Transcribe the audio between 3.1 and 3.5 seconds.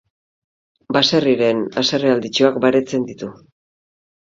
ditu.